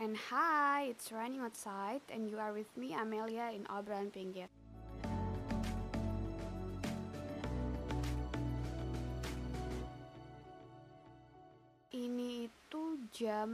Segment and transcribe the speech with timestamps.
[0.00, 4.48] And hi, it's Running Outside and you are with me Amelia in Obrolan Pinggir.
[11.92, 12.82] Ini itu
[13.12, 13.52] jam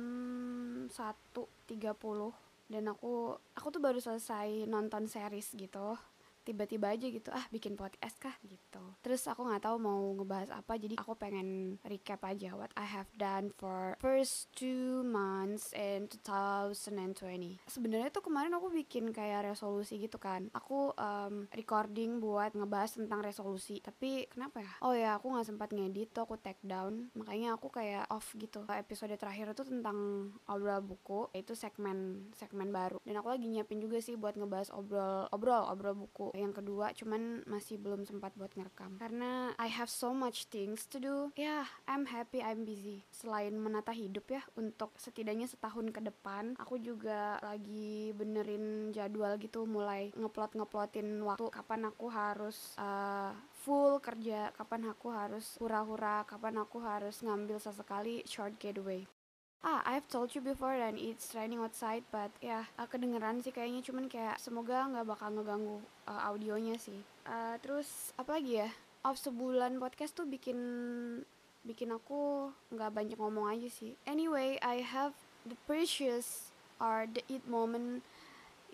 [0.87, 1.51] 1.30
[2.71, 5.99] dan aku aku tuh baru selesai nonton series gitu
[6.47, 8.37] tiba-tiba aja gitu ah bikin podcast kah?
[8.47, 8.83] Gitu.
[9.03, 13.11] Terus aku nggak tahu mau ngebahas apa jadi aku pengen recap aja what I have
[13.19, 20.21] done for first two months in 2020 sebenarnya tuh kemarin aku bikin kayak resolusi gitu
[20.21, 20.53] kan.
[20.55, 23.81] Aku um, recording buat ngebahas tentang resolusi.
[23.81, 24.73] Tapi kenapa ya?
[24.85, 27.09] Oh ya aku nggak sempat ngedit tuh aku take down.
[27.17, 28.63] Makanya aku kayak off gitu.
[28.69, 33.01] Episode terakhir itu tentang obrol buku itu segmen segmen baru.
[33.03, 37.43] Dan aku lagi nyiapin juga sih buat ngebahas obrol obrol obrol buku yang kedua cuman
[37.49, 39.01] masih belum sempat buat ngerekam.
[39.01, 41.17] Karena I have so much things to do.
[41.35, 43.03] Ya yeah, I'm happy I'm busy.
[43.11, 49.65] Selain menata hidup ya untuk setidaknya setahun ke depan aku juga lagi benerin jadwal gitu
[49.65, 53.33] mulai ngeplot ngeplotin waktu kapan aku harus uh,
[53.65, 59.07] full kerja kapan aku harus hura-hura kapan aku harus ngambil sesekali short getaway
[59.65, 63.81] Ah, I've told you before dan it's raining outside, but ya yeah, kedengeran sih kayaknya
[63.83, 67.01] cuman kayak semoga nggak bakal ngeganggu uh, audionya sih.
[67.25, 68.71] Uh, terus apa lagi ya?
[69.03, 70.59] Off sebulan podcast tuh bikin
[71.67, 73.99] bikin aku nggak banyak ngomong aja sih.
[74.07, 75.17] Anyway, I have
[75.49, 78.05] the precious or the it moment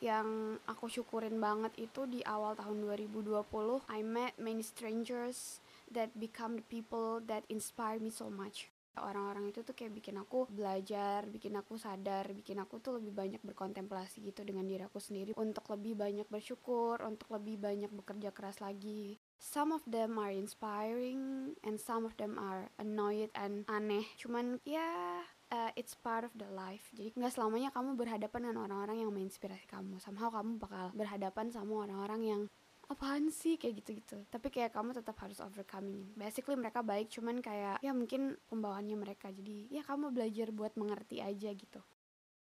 [0.02, 5.62] yang aku syukurin banget itu di awal tahun 2020 I met many strangers
[5.94, 10.44] that become the people that inspire me so much orang-orang itu tuh kayak bikin aku
[10.52, 15.32] belajar, bikin aku sadar, bikin aku tuh lebih banyak berkontemplasi gitu dengan diri aku sendiri
[15.38, 19.16] untuk lebih banyak bersyukur, untuk lebih banyak bekerja keras lagi.
[19.42, 24.06] Some of them are inspiring and some of them are annoyed and aneh.
[24.20, 26.88] Cuman ya uh, it's part of the life.
[26.96, 30.00] Jadi nggak selamanya kamu berhadapan dengan orang-orang yang menginspirasi kamu.
[30.00, 32.42] Somehow kamu bakal berhadapan sama orang-orang yang
[32.90, 33.60] apaan sih?
[33.60, 34.18] kayak gitu-gitu.
[34.26, 36.10] Tapi kayak kamu tetap harus overcoming.
[36.16, 39.30] Basically mereka baik cuman kayak ya mungkin pembawaannya mereka.
[39.30, 41.82] Jadi ya kamu belajar buat mengerti aja gitu.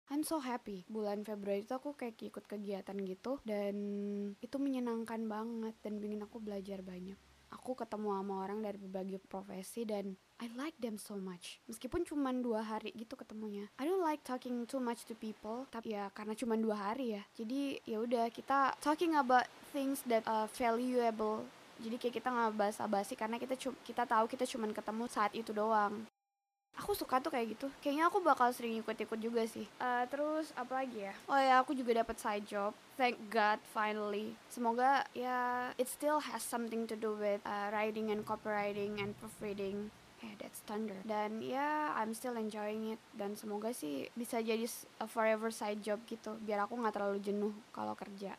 [0.07, 0.87] I'm so happy.
[0.87, 3.77] Bulan Februari itu aku kayak ikut kegiatan gitu dan
[4.39, 7.19] itu menyenangkan banget dan bikin aku belajar banyak
[7.51, 11.63] aku ketemu sama orang dari berbagai profesi dan I like them so much.
[11.65, 13.73] Meskipun cuma dua hari gitu ketemunya.
[13.81, 15.65] I don't like talking too much to people.
[15.73, 17.23] Tapi ya karena cuma dua hari ya.
[17.33, 21.49] Jadi ya udah kita talking about things that uh, valuable.
[21.81, 26.09] Jadi kayak kita nggak basa-basi karena kita kita tahu kita cuma ketemu saat itu doang
[26.77, 27.67] aku suka tuh kayak gitu.
[27.81, 29.65] Kayaknya aku bakal sering ikut-ikut juga sih.
[29.81, 31.13] Uh, terus apa lagi ya?
[31.27, 32.73] Oh ya aku juga dapat side job.
[33.01, 34.37] Thank God finally.
[34.53, 39.93] Semoga ya it still has something to do with uh, writing and copywriting and proofreading.
[40.25, 40.97] Yeah, that's thunder.
[41.05, 43.01] Dan ya, yeah, I'm still enjoying it.
[43.13, 44.65] Dan semoga sih bisa jadi
[44.97, 46.41] a forever side job gitu.
[46.41, 48.37] Biar aku nggak terlalu jenuh kalau kerja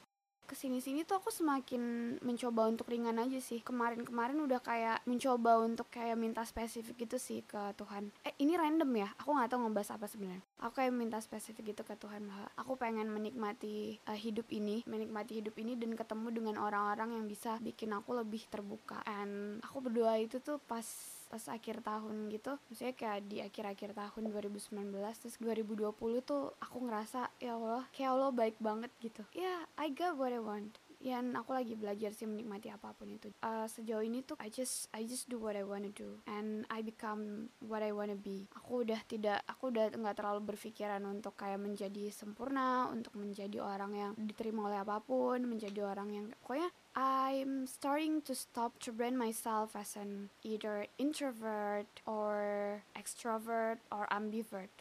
[0.47, 3.59] ke sini-sini tuh aku semakin mencoba untuk ringan aja sih.
[3.59, 8.15] Kemarin-kemarin udah kayak mencoba untuk kayak minta spesifik gitu sih ke Tuhan.
[8.23, 10.43] Eh ini random ya, aku nggak tahu ngebahas apa sebenarnya.
[10.63, 15.43] Aku kayak minta spesifik gitu ke Tuhan bahwa aku pengen menikmati uh, hidup ini, menikmati
[15.43, 19.03] hidup ini dan ketemu dengan orang-orang yang bisa bikin aku lebih terbuka.
[19.03, 20.87] And aku berdoa itu tuh pas
[21.27, 25.91] pas akhir tahun gitu maksudnya kayak di akhir-akhir tahun 2019 terus 2020
[26.23, 29.23] tuh aku ngerasa ya Allah kayak Allah baik banget gitu.
[29.35, 33.13] Ya yeah, I got what I want yang aku lagi belajar sih menikmati apa pun
[33.13, 36.65] itu uh, sejauh ini tuh I just I just do what I wanna do and
[36.73, 41.37] I become what I wanna be aku udah tidak aku udah nggak terlalu berpikiran untuk
[41.37, 46.73] kayak menjadi sempurna untuk menjadi orang yang diterima oleh apa pun menjadi orang yang pokoknya
[46.97, 54.73] I'm starting to stop to brand myself as an either introvert or extrovert or ambivert.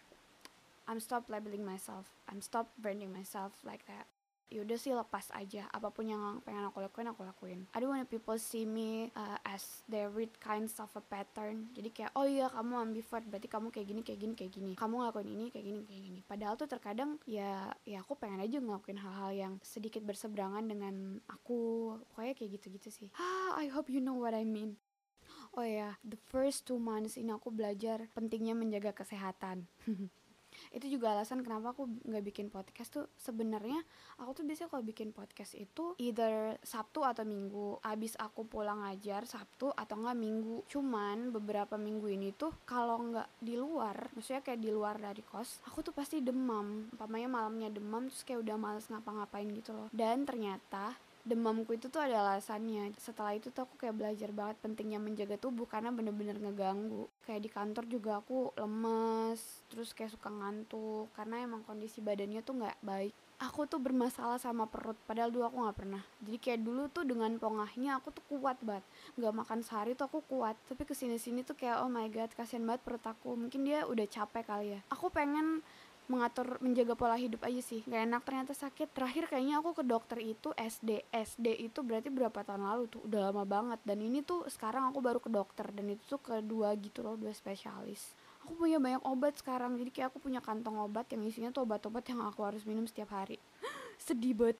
[0.88, 2.09] I'm stop labeling myself.
[2.25, 4.09] I'm stop branding myself like that.
[4.51, 5.67] Yaudah sih lepas aja.
[5.75, 7.61] Apa pun yang pengen aku lakuin aku lakuin.
[7.75, 11.71] I don't want people see me uh, as they read kinds of a pattern.
[11.75, 14.73] Jadi kayak oh iya kamu ambivert berarti kamu kayak gini kayak gini kayak gini.
[14.79, 16.21] Kamu ngelakuin ini kayak gini kayak gini.
[16.23, 21.95] Padahal tuh terkadang ya ya aku pengen aja ngelakuin hal-hal yang sedikit berseberangan dengan aku.
[22.15, 23.09] Pokoknya kayak gitu-gitu sih.
[23.19, 24.78] Ah I hope you know what I mean.
[25.57, 29.65] Oh ya, yeah, the first two months ini aku belajar pentingnya menjaga kesehatan.
[30.73, 33.07] itu juga alasan kenapa aku nggak bikin podcast tuh.
[33.17, 33.81] Sebenarnya
[34.21, 37.81] aku tuh biasanya kalau bikin podcast itu either Sabtu atau Minggu.
[37.83, 40.67] Abis aku pulang ngajar Sabtu atau nggak Minggu.
[40.69, 45.63] Cuman beberapa minggu ini tuh kalau nggak di luar maksudnya kayak di luar dari kos
[45.69, 46.91] aku tuh pasti demam.
[46.93, 49.89] Umpamanya malamnya demam terus kayak udah males ngapa-ngapain gitu loh.
[49.93, 52.95] Dan ternyata demamku itu tuh ada alasannya.
[52.97, 57.11] Setelah itu tuh aku kayak belajar banget pentingnya menjaga tubuh karena bener-bener ngeganggu.
[57.27, 62.63] Kayak di kantor juga aku lemes terus kayak suka ngantuk karena emang kondisi badannya tuh
[62.63, 63.15] nggak baik.
[63.37, 66.03] Aku tuh bermasalah sama perut padahal dulu aku nggak pernah.
[66.25, 68.87] Jadi kayak dulu tuh dengan pongahnya aku tuh kuat banget.
[69.19, 72.31] Nggak makan sehari tuh aku kuat tapi ke sini sini tuh kayak oh my god
[72.33, 73.34] kasihan banget perut aku.
[73.37, 74.81] Mungkin dia udah capek kali ya.
[74.95, 75.61] Aku pengen
[76.07, 77.83] mengatur menjaga pola hidup aja sih.
[77.87, 78.95] Gak enak ternyata sakit.
[78.95, 83.01] Terakhir kayaknya aku ke dokter itu SD SD itu berarti berapa tahun lalu tuh?
[83.07, 83.81] Udah lama banget.
[83.83, 85.67] Dan ini tuh sekarang aku baru ke dokter.
[85.75, 88.15] Dan itu tuh kedua gitu loh dua spesialis.
[88.47, 89.75] Aku punya banyak obat sekarang.
[89.75, 93.11] Jadi kayak aku punya kantong obat yang isinya tuh obat-obat yang aku harus minum setiap
[93.11, 93.43] hari.
[94.07, 94.59] Sedih banget.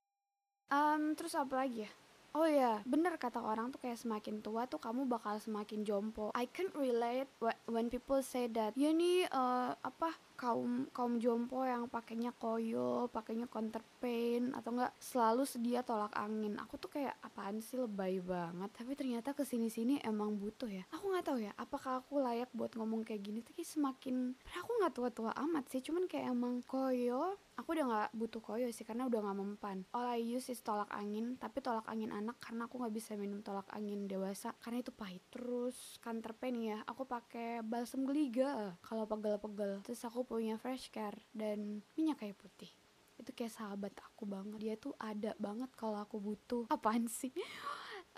[0.67, 1.91] Um, terus apa lagi ya?
[2.37, 6.29] Oh ya, bener kata orang tuh kayak semakin tua tuh kamu bakal semakin jompo.
[6.37, 7.33] I can relate
[7.65, 8.77] when people say that.
[8.77, 15.43] Ya nih uh, apa kaum kaum jompo yang pakainya koyo, pakainya counterpain atau enggak selalu
[15.49, 16.61] sedia tolak angin.
[16.63, 18.71] Aku tuh kayak apaan sih lebay banget.
[18.77, 20.85] Tapi ternyata ke sini sini emang butuh ya.
[20.93, 23.41] Aku nggak tahu ya, apakah aku layak buat ngomong kayak gini?
[23.41, 25.81] Tapi semakin, aku nggak tua-tua amat sih.
[25.81, 30.05] Cuman kayak emang koyo aku udah nggak butuh koyo sih karena udah nggak mempan all
[30.05, 33.65] I use is tolak angin tapi tolak angin anak karena aku nggak bisa minum tolak
[33.73, 40.05] angin dewasa karena itu pahit terus counterpain ya aku pakai balsam geliga kalau pegel-pegel terus
[40.05, 42.71] aku punya fresh care dan minyak kayu putih.
[43.17, 44.59] Itu kayak sahabat aku banget.
[44.61, 46.69] Dia tuh ada banget kalau aku butuh.
[46.75, 47.33] Apaan sih?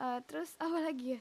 [0.00, 1.20] Uh, terus apa lagi ya?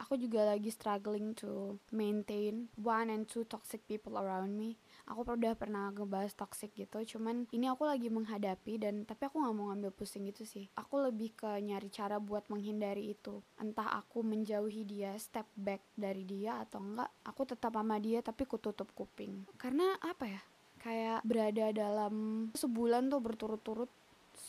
[0.00, 4.80] Aku juga lagi struggling to maintain one and two toxic people around me
[5.10, 9.54] aku udah pernah ngebahas toxic gitu cuman ini aku lagi menghadapi dan tapi aku nggak
[9.58, 10.70] mau ngambil pusing gitu sih.
[10.78, 13.42] Aku lebih ke nyari cara buat menghindari itu.
[13.58, 18.46] Entah aku menjauhi dia step back dari dia atau enggak aku tetap sama dia tapi
[18.46, 19.44] ku tutup kuping.
[19.58, 20.42] Karena apa ya?
[20.80, 22.14] Kayak berada dalam
[22.56, 23.90] sebulan tuh berturut-turut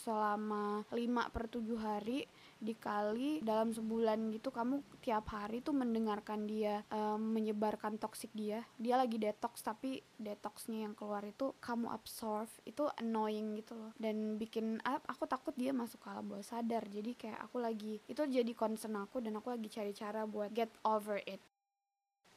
[0.06, 2.24] selama 5 per 7 hari
[2.62, 8.62] dikali dalam sebulan gitu kamu tiap hari tuh mendengarkan dia um, menyebarkan toksik dia.
[8.78, 13.92] Dia lagi detox tapi detoxnya yang keluar itu kamu absorb itu annoying gitu loh.
[13.98, 16.86] Dan bikin aku takut dia masuk ke alam bawah sadar.
[16.86, 20.70] Jadi kayak aku lagi itu jadi concern aku dan aku lagi cari cara buat get
[20.86, 21.42] over it.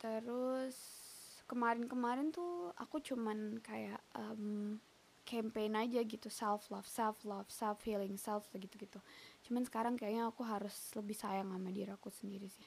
[0.00, 0.74] Terus
[1.44, 4.80] kemarin-kemarin tuh aku cuman kayak um,
[5.24, 9.00] campaign aja gitu self love self love self healing self gitu gitu
[9.48, 12.64] cuman sekarang kayaknya aku harus lebih sayang sama diri aku sendiri sih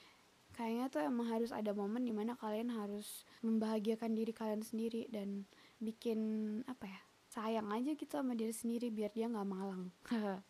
[0.58, 5.46] kayaknya tuh emang harus ada momen di mana kalian harus membahagiakan diri kalian sendiri dan
[5.78, 6.20] bikin
[6.66, 7.00] apa ya
[7.30, 9.94] sayang aja gitu sama diri sendiri biar dia nggak malang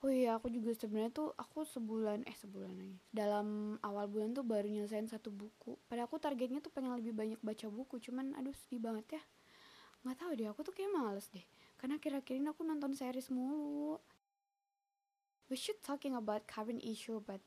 [0.00, 2.96] Oh iya, aku juga sebenarnya tuh aku sebulan eh sebulan lagi.
[3.12, 5.76] Dalam awal bulan tuh baru nyelesain satu buku.
[5.92, 9.22] Padahal aku targetnya tuh pengen lebih banyak baca buku, cuman aduh sedih banget ya
[10.00, 11.44] nggak tahu deh aku tuh kayak males deh.
[11.76, 14.00] Karena kira-kira aku nonton series mulu.
[15.50, 17.42] We should talking about current issue but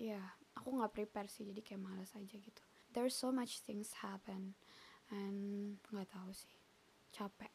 [0.00, 0.26] ya yeah,
[0.56, 2.62] aku nggak prepare sih jadi kayak males aja gitu.
[2.92, 4.56] There's so much things happen
[5.12, 6.54] and nggak tahu sih.
[7.12, 7.52] Capek.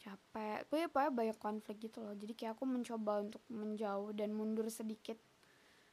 [0.00, 0.64] Capek.
[0.66, 2.16] Pokoknya banyak konflik gitu loh.
[2.16, 5.20] Jadi kayak aku mencoba untuk menjauh dan mundur sedikit.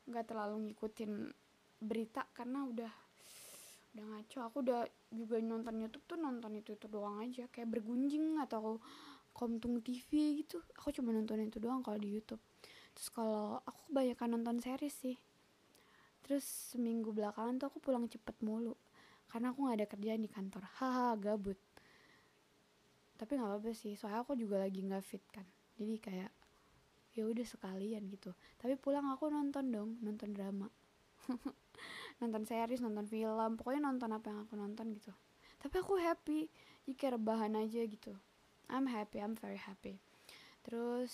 [0.08, 1.12] Nggak terlalu ngikutin
[1.84, 3.07] berita karena udah
[3.98, 4.38] udah ngaco.
[4.46, 7.50] Aku udah juga nonton YouTube tuh nonton itu itu doang aja.
[7.50, 8.78] Kayak bergunjing atau
[9.34, 10.62] komtung TV gitu.
[10.78, 12.40] Aku cuma nonton itu doang kalau di YouTube.
[12.94, 15.18] Terus kalau aku kebanyakan nonton series sih.
[16.22, 18.78] Terus seminggu belakangan tuh aku pulang cepet mulu.
[19.26, 20.64] Karena aku nggak ada kerjaan di kantor.
[20.78, 21.58] Haha gabut.
[23.18, 25.46] Tapi nggak apa-apa sih soalnya aku juga lagi nggak fit kan.
[25.82, 26.32] Jadi kayak
[27.18, 28.30] ya udah sekalian gitu.
[28.62, 30.70] Tapi pulang aku nonton dong nonton drama
[32.18, 35.14] nonton series nonton film pokoknya nonton apa yang aku nonton gitu.
[35.58, 36.50] Tapi aku happy
[36.90, 38.14] jika rebahan aja gitu.
[38.70, 40.02] I'm happy I'm very happy.
[40.66, 41.14] Terus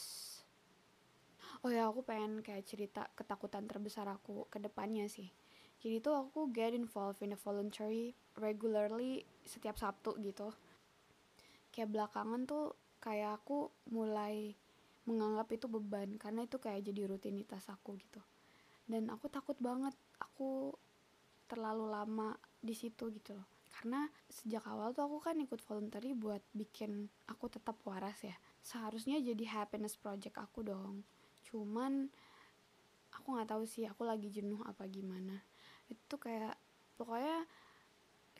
[1.63, 5.31] oh ya aku pengen kayak cerita ketakutan terbesar aku ke depannya sih.
[5.83, 10.55] Jadi tuh aku get involved in a voluntary regularly setiap Sabtu gitu.
[11.75, 14.55] Kayak belakangan tuh kayak aku mulai
[15.03, 18.23] menganggap itu beban karena itu kayak jadi rutinitas aku gitu.
[18.87, 20.71] Dan aku takut banget aku
[21.53, 23.45] terlalu lama di situ gitu loh.
[23.69, 28.33] Karena sejak awal tuh aku kan ikut voluntary buat bikin aku tetap waras ya.
[28.65, 31.05] Seharusnya jadi happiness project aku dong.
[31.45, 32.09] Cuman
[33.13, 35.45] aku nggak tahu sih aku lagi jenuh apa gimana.
[35.85, 36.57] Itu kayak
[36.97, 37.45] pokoknya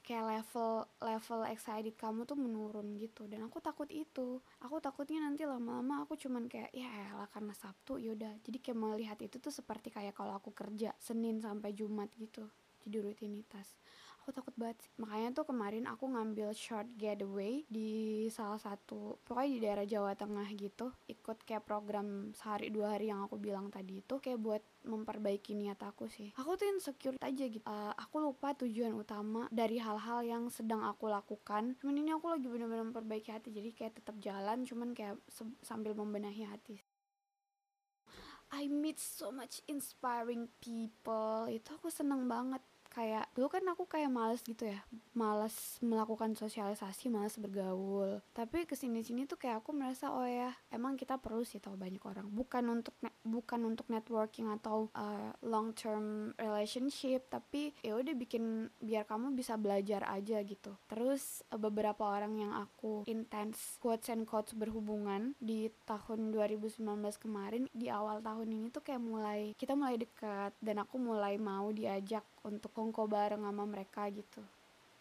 [0.03, 3.27] kayak level level excited kamu tuh menurun gitu.
[3.27, 4.39] Dan aku takut itu.
[4.63, 9.17] Aku takutnya nanti lama-lama aku cuman kayak ya lah karena Sabtu yaudah jadi kayak melihat
[9.20, 12.48] itu tuh seperti kayak kalau aku kerja Senin sampai Jumat gitu
[12.85, 13.79] jadi rutinitas.
[14.23, 14.91] Aku takut banget sih.
[15.03, 20.47] makanya tuh kemarin aku ngambil short getaway di salah satu pokoknya di daerah Jawa Tengah
[20.55, 25.59] gitu ikut kayak program sehari dua hari yang aku bilang tadi itu kayak buat memperbaiki
[25.59, 26.31] niat aku sih.
[26.39, 27.67] Aku tuh insecure aja gitu.
[27.67, 31.75] Uh, aku lupa tujuan utama dari hal-hal yang sedang aku lakukan.
[31.83, 35.19] Cuman ini aku lagi bener-bener memperbaiki hati jadi kayak tetap jalan cuman kayak
[35.59, 36.79] sambil membenahi hati
[38.53, 41.49] I meet so much inspiring people.
[41.49, 42.61] Itu aku seneng banget
[42.93, 48.21] kayak dulu kan aku kayak males gitu ya males melakukan sosialisasi males bergaul.
[48.33, 51.77] Tapi ke sini sini tuh kayak aku merasa oh ya emang kita perlu sih tahu
[51.77, 52.27] banyak orang.
[52.29, 59.05] Bukan untuk bukan untuk networking atau uh, long term relationship tapi ya udah bikin biar
[59.05, 60.73] kamu bisa belajar aja gitu.
[60.89, 66.81] Terus uh, beberapa orang yang aku intens quotes and quotes berhubungan di tahun 2019
[67.21, 71.69] kemarin di awal tahun ini tuh kayak mulai kita mulai dekat dan aku mulai mau
[71.69, 74.43] diajak untuk kongko bareng sama mereka gitu.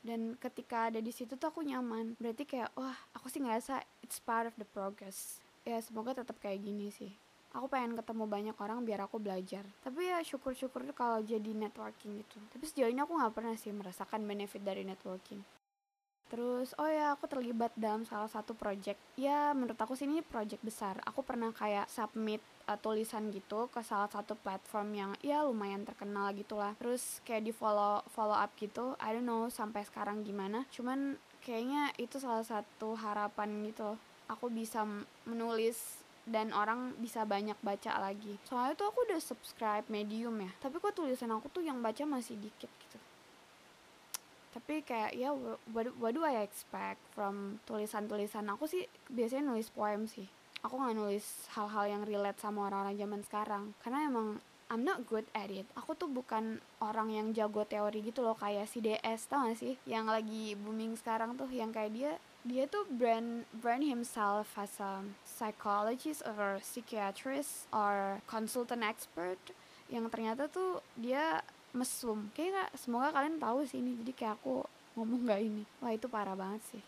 [0.02, 2.14] Dan ketika ada di situ tuh aku nyaman.
[2.22, 5.42] Berarti kayak wah aku sih ngerasa it's part of the progress.
[5.66, 7.10] Ya semoga tetap kayak gini sih.
[7.52, 9.66] Aku pengen ketemu banyak orang biar aku belajar.
[9.84, 14.22] Tapi ya syukur-syukur kalau jadi networking gitu tapi sejauh ini aku nggak pernah sih merasakan
[14.22, 15.42] benefit dari networking
[16.32, 18.96] Terus, oh ya aku terlibat dalam salah satu project.
[19.20, 20.96] Ya menurut aku sih ini project besar.
[21.04, 26.32] Aku pernah kayak submit uh, tulisan gitu ke salah satu platform yang ya lumayan terkenal
[26.32, 26.72] gitulah.
[26.80, 28.96] Terus kayak di follow follow up gitu.
[28.96, 30.64] I don't know sampai sekarang gimana.
[30.72, 34.00] Cuman kayaknya itu salah satu harapan gitu.
[34.32, 34.88] Aku bisa
[35.28, 38.40] menulis dan orang bisa banyak baca lagi.
[38.48, 40.48] Soalnya tuh aku udah subscribe Medium ya.
[40.64, 43.01] Tapi kok tulisan aku tuh yang baca masih dikit gitu
[44.52, 45.32] tapi kayak ya
[45.73, 50.28] what, what do I expect from tulisan-tulisan aku sih biasanya nulis poem sih.
[50.62, 53.64] Aku nggak nulis hal-hal yang relate sama orang-orang zaman sekarang.
[53.82, 54.38] Karena emang
[54.73, 55.68] I'm not good at it.
[55.76, 59.76] Aku tuh bukan orang yang jago teori gitu loh kayak si DS tau gak sih?
[59.85, 65.04] Yang lagi booming sekarang tuh yang kayak dia dia tuh brand brand himself as a
[65.28, 69.37] psychologist or psychiatrist or consultant expert.
[69.92, 72.29] Yang ternyata tuh dia mesum.
[72.37, 74.64] Kayak semoga kalian tahu sih ini jadi kayak aku
[74.97, 75.64] ngomong gak ini.
[75.81, 76.83] Wah itu parah banget sih.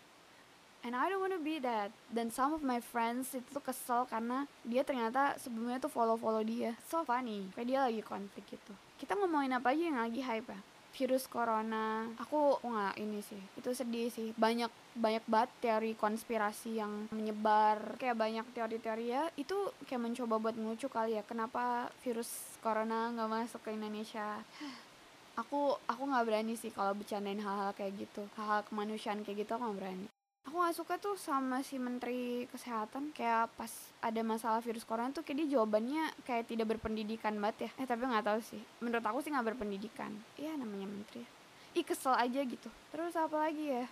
[0.85, 1.89] And I don't wanna be that.
[2.13, 6.45] Dan some of my friends itu tuh kesel karena dia ternyata sebelumnya tuh follow follow
[6.45, 6.77] dia.
[6.93, 7.49] So funny.
[7.57, 8.73] Kayak dia lagi konflik gitu.
[9.01, 10.61] Kita ngomongin apa aja yang lagi hype ya?
[10.95, 12.05] Virus corona.
[12.21, 13.41] Aku nggak ini sih.
[13.57, 14.37] Itu sedih sih.
[14.37, 17.97] Banyak banyak banget teori konspirasi yang menyebar.
[17.97, 19.25] Kayak banyak teori-teori ya.
[19.41, 24.41] Itu kayak mencoba buat ngelucu kali ya kenapa virus corona nggak masuk ke Indonesia.
[25.37, 28.25] Aku aku nggak berani sih kalau bercandain hal-hal kayak gitu.
[28.41, 30.09] Hal-hal kemanusiaan kayak gitu aku nggak berani.
[30.45, 33.73] Aku gak suka tuh sama si menteri kesehatan kayak pas
[34.05, 37.85] ada masalah virus corona tuh kayak dia jawabannya kayak tidak berpendidikan banget ya.
[37.85, 38.61] Eh tapi nggak tahu sih.
[38.81, 40.13] Menurut aku sih nggak berpendidikan.
[40.37, 41.25] Iya namanya menteri
[41.75, 42.71] ih kesel aja gitu.
[42.95, 43.85] Terus apa lagi ya?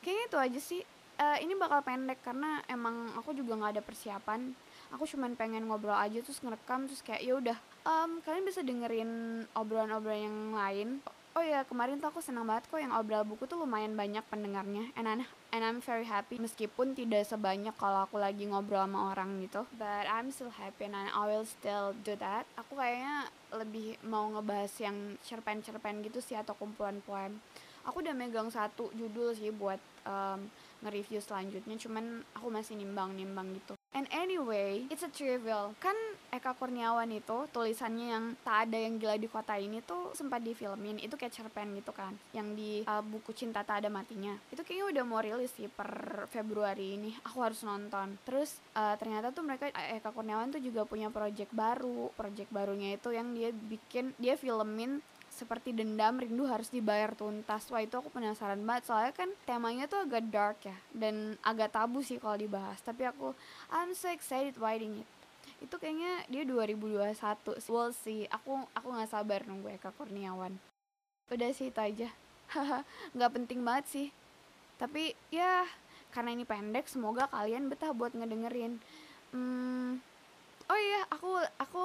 [0.00, 0.82] Kayaknya itu aja sih.
[1.20, 4.56] Uh, ini bakal pendek karena emang aku juga nggak ada persiapan
[4.92, 7.58] aku cuman pengen ngobrol aja terus ngerekam terus kayak ya udah
[7.88, 9.10] um, kalian bisa dengerin
[9.56, 10.88] obrolan-obrolan yang lain.
[11.32, 14.92] Oh ya kemarin tuh aku senang banget kok yang obrol buku tuh lumayan banyak pendengarnya
[15.00, 15.24] and, I'm,
[15.56, 19.64] and I'm very happy meskipun tidak sebanyak kalau aku lagi ngobrol sama orang gitu.
[19.80, 22.44] But I'm still happy and I will still do that.
[22.60, 27.40] Aku kayaknya lebih mau ngebahas yang cerpen-cerpen gitu sih atau kumpulan poem.
[27.88, 30.52] Aku udah megang satu judul sih buat um,
[30.84, 35.76] nge-review selanjutnya cuman aku masih nimbang-nimbang gitu And anyway, it's a trivial.
[35.76, 35.92] Kan
[36.32, 40.96] Eka Kurniawan itu tulisannya yang tak ada yang gila di kota ini tuh sempat difilmin.
[40.96, 42.16] Itu kayak cerpen gitu kan.
[42.32, 44.32] Yang di uh, buku Cinta Tak Ada Matinya.
[44.48, 47.12] Itu kayaknya udah mau rilis sih per Februari ini.
[47.28, 48.16] Aku harus nonton.
[48.24, 52.08] Terus uh, ternyata tuh mereka Eka Kurniawan tuh juga punya project baru.
[52.16, 55.04] Project barunya itu yang dia bikin, dia filmin
[55.42, 57.66] seperti dendam rindu harus dibayar tuntas.
[57.74, 58.86] Wah itu aku penasaran banget.
[58.86, 62.78] Soalnya kan temanya tuh agak dark ya dan agak tabu sih kalau dibahas.
[62.78, 63.34] Tapi aku
[63.74, 65.08] I'm so excited writing it.
[65.58, 68.30] Itu kayaknya dia 2021 we'll see.
[68.30, 70.54] Aku aku nggak sabar nunggu Eka Kurniawan.
[71.26, 72.08] Udah sih itu aja.
[73.18, 74.08] Nggak penting banget sih.
[74.78, 75.66] Tapi ya
[76.14, 78.78] karena ini pendek semoga kalian betah buat ngedengerin.
[79.32, 79.98] Hmm,
[80.68, 81.84] oh iya aku aku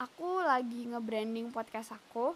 [0.00, 2.34] aku lagi nge-branding podcast aku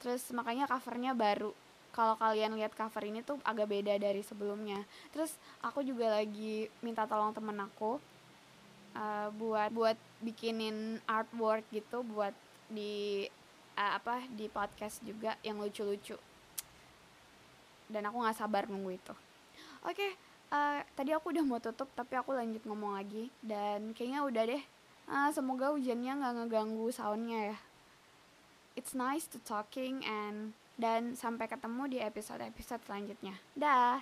[0.00, 1.52] terus makanya covernya baru.
[1.90, 4.80] Kalau kalian lihat cover ini tuh agak beda dari sebelumnya.
[5.12, 8.00] Terus aku juga lagi minta tolong temen aku
[8.96, 12.32] uh, buat buat bikinin artwork gitu buat
[12.70, 13.26] di
[13.74, 16.16] uh, apa di podcast juga yang lucu-lucu.
[17.90, 19.14] Dan aku nggak sabar nunggu itu.
[19.82, 20.10] Oke okay,
[20.54, 23.34] uh, tadi aku udah mau tutup tapi aku lanjut ngomong lagi.
[23.42, 24.62] Dan kayaknya udah deh.
[25.10, 27.58] Uh, semoga hujannya nggak ngeganggu soundnya ya
[28.80, 33.36] it's nice to talking and dan sampai ketemu di episode-episode selanjutnya.
[33.52, 34.00] Dah